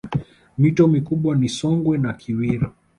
Mito 0.57 0.87
mikubwa 0.87 1.35
ni 1.35 1.49
Songwe 1.49 1.97
na 1.97 2.13
Kiwira 2.13 2.71